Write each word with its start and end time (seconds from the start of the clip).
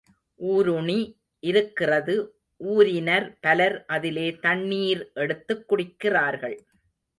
ஊருணி 0.39 1.19
இருக்கிறது 1.43 2.15
ஊரினர் 2.61 3.37
பலர் 3.39 3.85
அதிலே 3.87 4.27
தண்ணீர் 4.41 5.11
எடுத்துக் 5.13 5.67
குடிக்கிறார்கள். 5.67 6.57